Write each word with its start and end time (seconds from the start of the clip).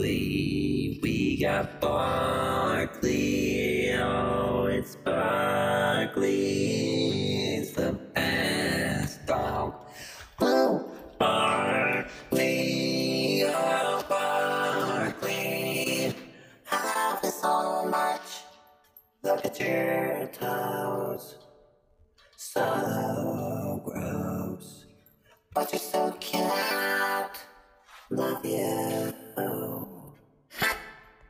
Barkley. 0.00 0.98
We 1.02 1.36
got 1.36 1.78
Barkley. 1.78 3.92
Oh, 3.98 4.64
it's 4.64 4.96
Barkley. 4.96 6.36
It's 7.56 7.72
the 7.72 7.92
best 8.14 9.26
dog. 9.26 9.74
Oh, 10.40 10.90
Barkley. 11.18 13.42
Oh, 13.44 14.02
Barkley. 14.08 16.14
Have 16.64 17.22
so 17.26 17.84
much. 17.84 18.40
Look 19.22 19.44
at 19.44 19.60
your 19.60 20.30
toes. 20.32 21.36
So 22.38 23.82
gross. 23.84 24.86
But 25.52 25.70
you're 25.72 25.78
so 25.78 26.10
cute. 26.18 26.40
Love 28.10 28.46
you. 28.46 29.29